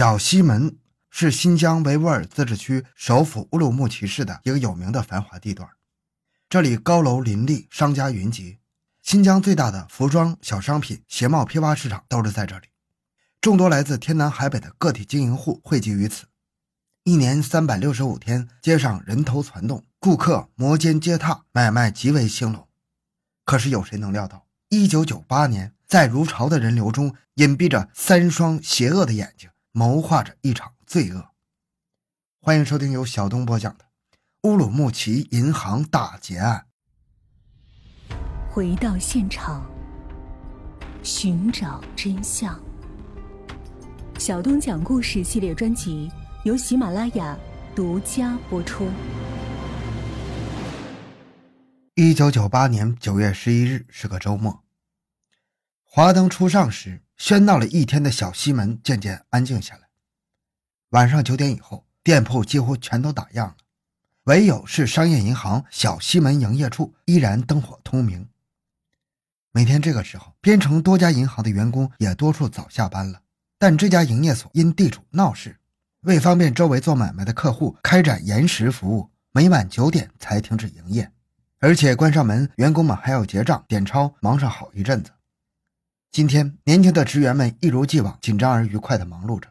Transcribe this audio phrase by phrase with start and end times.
[0.00, 0.78] 小西门
[1.10, 5.68] 是新疆维吾尔自治区首府乌鲁木齐市的一个有名的繁华地段，
[6.48, 8.60] 这里高楼林立，商家云集，
[9.02, 12.68] 新疆最大的服装、小商品、鞋帽批发市场都是在这里，
[13.42, 16.24] 众多来自天南海北的个体经营户汇集于此，
[17.04, 22.66] 一年三百六十五天，街上人头攒动，顾客摩肩接踏，买卖极为兴隆。
[23.44, 29.49] 可是有谁能料到，一九九八年，在如潮的人流中，隐蔽着三双邪恶的眼睛。
[29.72, 31.28] 谋划着一场罪恶。
[32.40, 33.84] 欢迎收听由小东播讲的
[34.48, 36.66] 《乌鲁木齐银行大劫案》。
[38.50, 39.64] 回到现场，
[41.04, 42.60] 寻找真相。
[44.18, 46.10] 小东讲故事系列专辑
[46.44, 47.38] 由喜马拉雅
[47.74, 48.90] 独家播出。
[51.94, 54.64] 一九九八年九月十一日是个周末，
[55.84, 57.00] 华灯初上时。
[57.20, 59.82] 喧闹了一天的小西门渐渐安静下来。
[60.88, 63.56] 晚上九点以后，店铺几乎全都打烊了，
[64.24, 68.26] 唯有是商业银行小西门营业处依然灯火通明。
[69.52, 73.20] 每天这个时候，边城多家银行的员工也多数早下班了，
[73.58, 75.60] 但这家营业所因地主闹事，
[76.00, 81.12] 为方便周围做买卖的客户开展延时服务，每晚九点才停止营业，
[81.58, 85.10] 而且关上门，员工们还要结账、点钞，忙上好一阵子。
[86.12, 89.48] 今天，年轻的职员们一如既往紧张而愉快地忙碌着。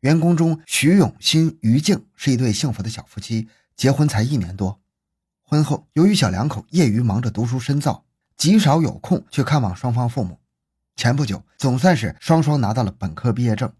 [0.00, 4.80] 员工中，徐永新、于静是一对幸福的小夫妻，结婚才一年多。
[5.42, 8.06] 婚后，由于小两口业余忙着读书深造，
[8.38, 10.40] 极少有空去看望双方父母。
[10.96, 13.70] 前不久，总算是双双拿到了本科毕业证。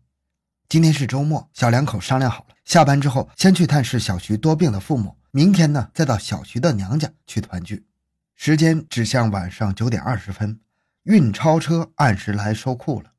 [0.68, 7.86] 今天是周末，小两口商量好了，下班之后先去探视小徐多病的父母，明天呢再到小徐的娘家去团聚。
[8.34, 10.60] 时间指向晚上九点二十分。
[11.04, 13.12] 运钞车按时来收库了，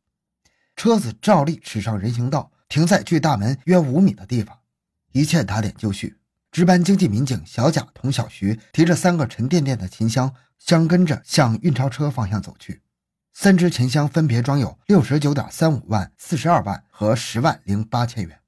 [0.76, 4.60] 车子照例驶上人行道，停在距大门约五米的地方，
[5.12, 6.18] 一切打点就绪。
[6.50, 12.82] 值班经济民警小贾同小徐提着三个沉甸甸的琴箱，相跟着向运钞车方向走去。
[13.34, 18.40] 三只琴箱分别装有六十九点三五万、四十二万和十万零八千元。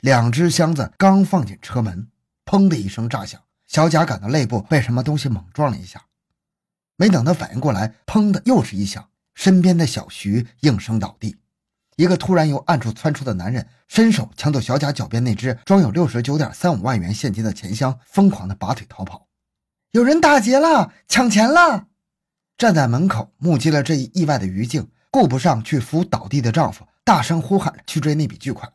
[0.00, 2.08] 两只箱子刚放进车门，
[2.44, 6.04] 砰的一声炸响，小贾感到肋部被什么东西猛撞了一下。
[6.96, 11.36] 没等他反应过来，砰的又是一响，身边的小徐应声倒地。
[11.96, 19.28] 一个突然由暗处窜出的男人，伸手抢走小贾脚边那只装有六十九点三五万元现金的钱箱，疯狂的拔腿逃跑。
[19.92, 21.86] 有人打劫了，抢钱了！
[22.58, 28.72] 站在门口目击了这一意外的于静，顾不上去扶倒地的丈夫，大声呼喊着去追那笔巨款。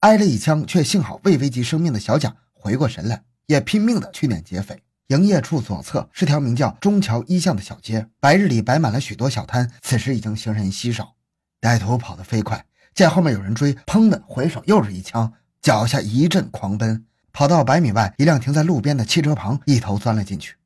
[0.00, 4.82] 挨了一枪，却幸好未危及生命的小贾回过神来，也拼命的去撵劫匪。
[5.08, 11.14] 营业处左侧是条名叫中桥一巷的小街，白日里摆满了许多小摊，此时已经行人稀少。
[11.60, 12.64] 歹徒跑得飞快，
[12.94, 20.56] 见后面有人追，砰的回手又是一枪，脚下一阵狂奔，跑到百米外一辆停在路边的汽车旁，一头钻了进去。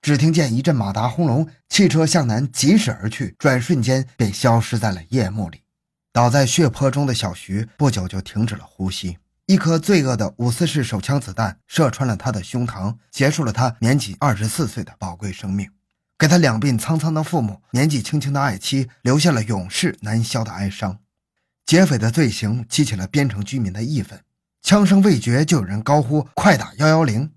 [0.00, 5.62] 只听见一阵马达轰隆，汽车向南疾驶而去，转瞬间便消失在了夜幕里。
[6.12, 9.18] 倒在血泊中的小徐不久就停止了呼吸。
[9.50, 15.70] 一颗罪恶的五四式手枪子弹射穿了他的胸膛，结束了他年仅二十四岁的宝贵生命，
[16.18, 20.98] 给他两鬓苍苍的父母、年纪轻轻的爱妻留下了永世难消的哀伤。
[21.64, 24.22] 劫匪的罪行激起了边城居民的义愤，
[24.60, 27.32] 枪声未绝，就有人高呼“快打幺幺零”。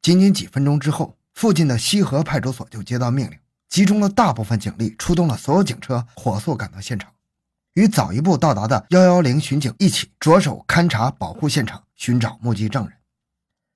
[0.00, 3.36] 仅仅几分钟之后，附近的西河派出所就接到命令，
[3.68, 7.10] 集中了大部分警力，出动了所有警车，火速赶到现场。
[7.78, 12.94] 与早一步到达的幺幺零巡警一起着手勘查、保护现场，寻找目击证人。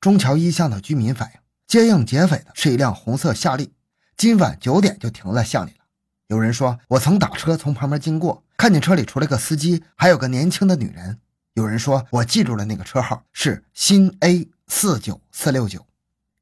[0.00, 3.74] 中桥一巷的居民反映，接应劫匪的是一辆红色夏利，
[4.16, 5.84] 今晚九点就停在巷里了。
[6.26, 11.20] 有人说，我曾打车从旁边经过，看见车里除了个司机，还有个年轻的女人。
[11.54, 15.86] 有人说，我记住了那个车号是新 A 四九四六九。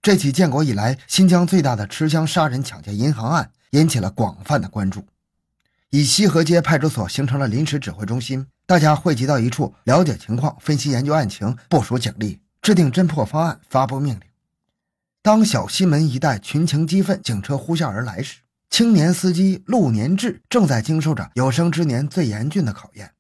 [0.00, 5.04] 这起建国以来新疆最大的持枪杀人抢劫银行案引起了广泛的关注。
[5.92, 14.20] 以西河街派出所形成了临时指挥中心，大家汇集到一处，了解情况，分析研究案情，部署警力，制定侦破方案，发布命令。
[15.20, 23.10] 当小西门一带群情激愤，警车呼啸而来时，青年司机陆年志正在经受着有生之年最严峻的考验。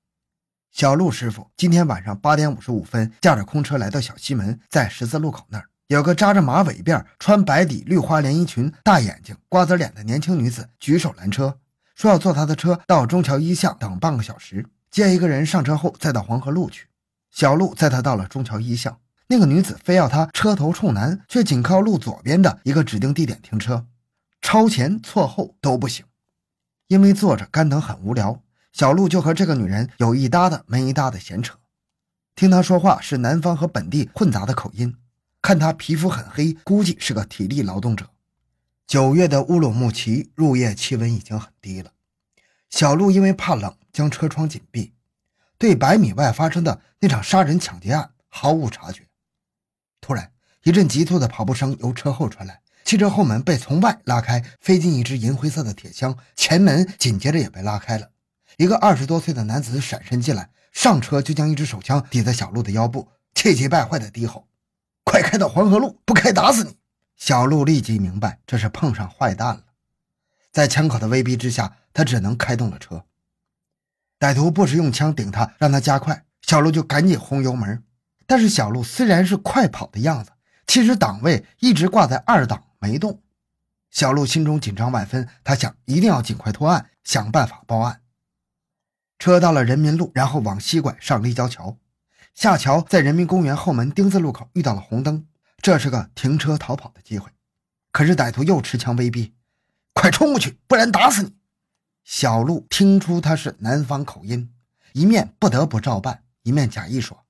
[0.70, 11.58] 小陆师傅今天晚上八点五十五分，驾着空车来到小西门，在十字路口那儿，有个扎着马尾辫、穿白底绿花连衣裙、大眼睛、瓜子脸的年轻女子举手拦车。
[12.00, 16.86] 说要坐他的车到中桥一巷等半个小时，接一个人上车后再到黄河路去。
[17.30, 23.84] 小路载他到了中桥一巷，那个女子非要他车头冲南，却仅靠路左边的一个指定地点停车，
[24.40, 26.06] 超前错后都不行。
[26.88, 28.40] 因为坐着干等很无聊，
[28.72, 31.58] 小路就和这个女人有一搭的没一搭的闲扯。
[32.34, 34.96] 听他说话是南方和本地混杂的口音，
[35.42, 38.06] 看他皮肤很黑，估计是个体力劳动者。
[38.90, 41.92] 九月的乌鲁木齐入夜气温已经很低了。
[42.70, 44.94] 小路因为怕冷，将车窗紧闭，
[45.56, 49.06] 对百米外发生的那场杀人抢劫案毫无察觉。
[50.00, 50.32] 突然，
[50.64, 58.10] 一阵急促的跑步声由车后传来，汽车后门被从外拉开，飞进一只银灰色的铁箱，前门紧接着也被拉开了。
[58.56, 64.48] 一个二十多岁的男子闪身进来，上车就将一支手枪抵在小路的腰部，气急败坏地低吼
[65.06, 66.74] ：“快开到黄河路，不开打死你！”
[67.20, 69.64] 小路立即明白这是碰上坏蛋了，
[70.50, 73.04] 在枪口的威逼之下，他只能开动了车。
[74.18, 77.84] 歹徒不时用枪顶他，让他加快，小路就赶紧轰油门。
[78.26, 80.30] 但是小路虽然是快跑的样子，
[80.66, 83.22] 其实档位一直挂在二档没动。
[83.90, 88.00] 小路心中紧张万分，他想一定要尽快脱案，想办法报案。
[89.18, 91.76] 车到了人民路，然后往西拐上立交桥，
[92.34, 95.26] 下桥在人民公园后门丁字路口遇到了红灯，
[95.62, 97.30] 这是个停车逃跑的机会。
[97.92, 99.34] 可是歹徒又持枪威逼
[99.92, 101.34] ：“快冲过去，不然打死你！”
[102.04, 104.52] 小路听出他是南方口音，
[104.92, 107.24] 一面不得不照办，一面假意说：“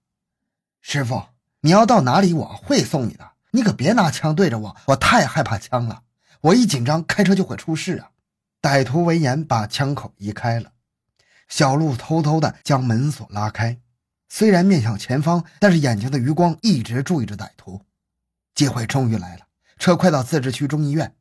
[0.81, 1.29] 师傅，
[1.61, 3.33] 你要到哪里，我会送你的。
[3.53, 6.03] 你可别拿枪对着我，我太害怕枪了。
[6.43, 8.11] 我一紧张，开车就会出事啊！”
[8.63, 10.73] 歹徒闻言，把枪口移开了。
[11.49, 13.81] 小路偷偷地将门锁拉开，
[14.29, 17.83] 虽然面向前方，但是眼睛的余光一直注意着歹徒。
[18.55, 19.47] 机会终于来了，
[19.79, 21.15] 车快到自治区中医院，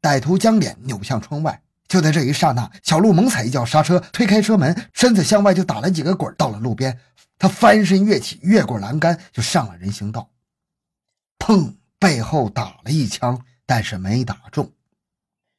[0.00, 1.62] 歹徒将脸扭向窗外。
[1.88, 6.98] 就在这一刹那，小路猛踩一脚刹车，推开车门，身子向外就打了几个滚，到了路边。
[7.38, 10.30] 他翻身跃起，越过栏杆就上了人行道。
[11.38, 11.74] 砰！
[11.98, 14.72] 背后打了一枪，但是没打中。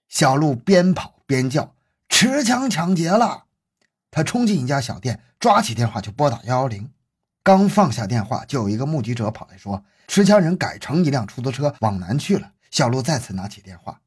[0.09, 1.73] 小路边跑边叫
[2.09, 3.45] ：“持枪抢劫了！”
[4.11, 6.91] 他冲进一家小店，抓起电话就拨打幺幺零。
[7.43, 13.99] 刚放下电话，就有一个目击者跑来说：“持枪人改乘一辆出租车往南去了。”小路再次拿起电话：“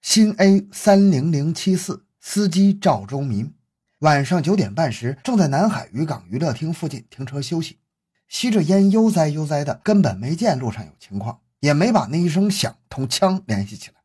[0.00, 3.52] 新 A 三零零七四，司机赵周民，
[3.98, 7.78] 晚上九点半时正在南海渔港娱乐厅附近停车休息，
[8.26, 13.96] 吸着烟悠哉悠哉的，根本没见路上有情况，也没把那一声响同枪联系起来。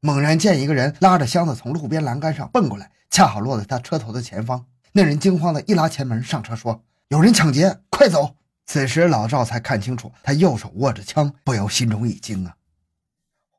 [0.00, 8.36] 猛然见一个人拉着箱子从路边栏杆上蹦过来。”恰好落在他车头的前方，那人惊慌的一拉前门上车，说：“有人抢劫，快走！”
[8.66, 12.56] 此时老赵才看清楚，他右手握着枪，不由心中一惊啊！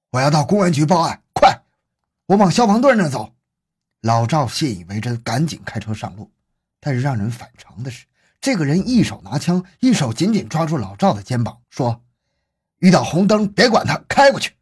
[0.10, 1.62] 我要到公安局报案，快！
[2.26, 3.36] 我往消防队那走。
[4.02, 6.32] 老赵信以为真，赶紧开车上路。
[6.80, 8.06] 但是让人反常的是，
[8.42, 12.04] 这个人一手拿枪，一手紧紧抓住老赵的肩膀，说
[12.80, 14.54] ：“遇到红灯别管他，开过去。”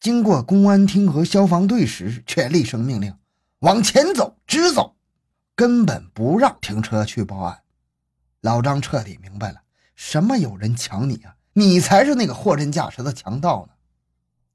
[0.00, 3.14] 经过公安厅和消防队时，却厉声命令。
[3.60, 4.96] 往前走，直走，
[5.56, 7.62] 根本不让停车去报案。
[8.40, 9.62] 老张彻底明白了，
[9.94, 11.34] 什么有人抢你啊？
[11.52, 13.72] 你才是那个货真价实的强盗呢！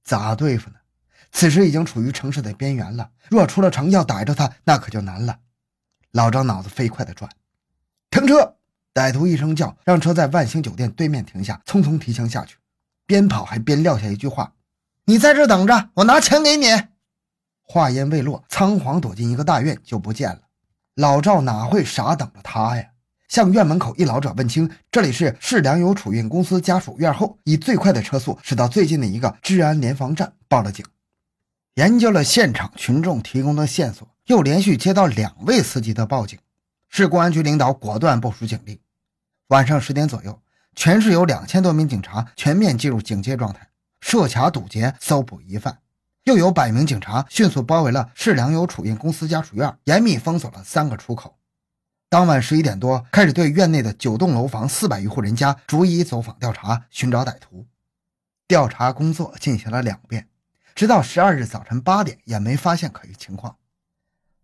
[0.03, 0.77] 咋对付呢？
[1.31, 5.39] 此时已经处于城市的边缘了，若出了城要逮着他，那可就难了。
[6.11, 7.29] 老张脑子飞快地转，
[8.09, 8.55] 停车！
[8.93, 12.55] 歹徒一声叫，让车在万兴酒店对面停下，匆匆提枪下去，
[13.05, 14.53] 边跑还边撂下一句话
[15.03, 16.67] ：“你在这等着，我拿钱给你。”
[17.61, 20.43] 话音未落，仓皇躲进一个大院就不见了。
[20.95, 22.91] 老赵哪会傻等着他呀？
[23.27, 30.85] 向院门口一老者问清这里是市粮油储运公司家属院后，以最快的车速驶到最近的一个治安联防站报了警。
[31.75, 36.39] 研究了现场群众提供的线索，又连续接到两位司机的报警，
[36.87, 38.79] 市公安局领导果断部署警力。
[39.47, 40.39] 晚上十点左右，
[40.75, 43.69] 全市有两千多名警察全面进入警戒状态，
[44.01, 45.79] 设卡堵截，搜捕疑犯。
[46.23, 51.37] 又有百名警察迅速包围了市粮油储运公司家属院，严密封锁了三个出口。
[52.07, 57.65] 当晚十一点多，开始对院内的九栋楼房四百余户人家逐一走访调查，寻找歹徒。
[58.47, 60.29] 调查工作进行了两遍，
[60.75, 63.57] 直到十二日早晨八点，也没发现可疑情况。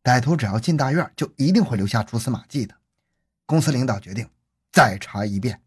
[0.03, 2.75] 歹徒只要进大院，就一定会留下蛛丝马迹的。
[3.46, 4.27] 公司领导决定
[4.72, 5.62] 再查一遍。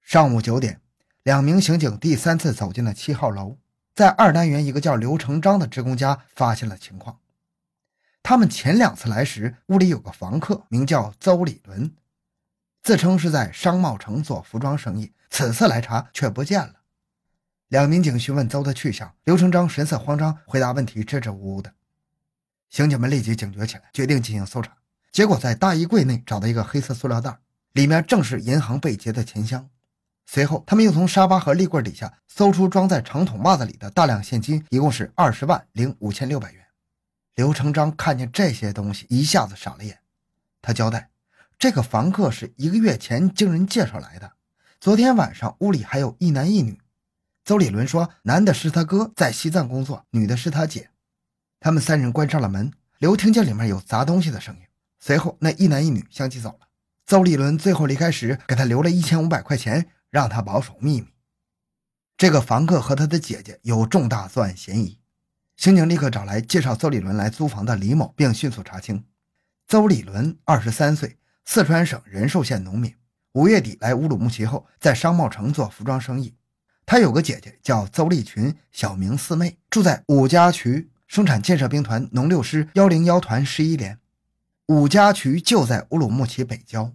[0.00, 0.80] 上午九点，
[1.24, 3.58] 两名刑警第三次走进了七号楼。
[3.94, 7.18] 在二单元一个叫刘成章的职工家发现了情况。
[8.22, 11.94] 他们前两次来时，屋里有个房客名叫邹礼伦，
[12.82, 15.12] 自称是在商贸城做服装生意。
[15.30, 16.74] 此次来查却不见了。
[17.68, 21.72] 两民警询问邹的去向，刘成章神色慌张，回答问题支支吾吾的。
[22.68, 24.76] 刑警们立即警觉起来，决定进行搜查。
[25.12, 27.38] 结果在大衣柜内找到一个黑色塑料袋，
[27.72, 29.68] 里面正是银行被劫的钱箱。
[30.26, 36.59] 随后，他们又从沙发和立柜底下搜出装在长筒袜子里的大量现金，一共是二十万零五千六百元。
[37.40, 40.00] 刘成章看见这些东西，一下子傻了眼。
[40.60, 41.08] 他交代，
[41.58, 44.32] 这个房客是一个月前经人介绍来的，
[44.78, 46.78] 昨天晚上屋里还有一男一女。
[47.42, 50.90] 邹立伦说，男的是他哥，在西藏工作；女的是他姐。
[51.58, 54.60] 他们三人关上了门，刘听见里面有砸东西的声音。
[54.98, 56.68] 随后，那一男一女相继走了。
[57.06, 61.06] 邹立伦最后离开时，给他留了一千五百块钱，让他保守秘密。
[62.18, 64.99] 这个房客和他的姐姐有重大作案嫌疑，
[65.60, 69.04] 刑警立刻找来介绍邹立伦来租房的李某，并迅速查清。
[69.68, 72.94] 邹立伦，二十三岁，四川省仁寿县农民。
[73.32, 76.34] 五月底来乌鲁木齐后，在商贸城做服装生意。
[76.86, 83.98] 他有个姐姐叫邹立群，小名四妹，住在五家渠生产建设兵团农六师幺零幺团十一连。
[84.68, 86.94] 五家渠就在乌鲁木齐北郊。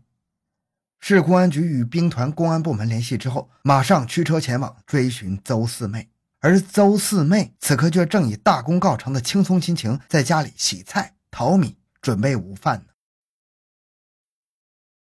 [1.00, 6.10] 市公安局与兵团公安部门联系之后，马上驱车前往追寻邹四妹。
[6.46, 12.95] 而邹四妹此刻却正以大功告成的轻松心情，在家里洗菜、淘米，准备午饭呢。